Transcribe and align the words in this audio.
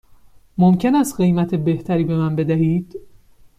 ممکن 0.57 0.95
است 0.95 1.15
قیمت 1.17 1.55
بهتری 1.55 2.03
به 2.03 2.15
من 2.17 2.35
بدهید؟ 2.35 2.99